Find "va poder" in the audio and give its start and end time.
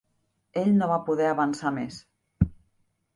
0.91-1.27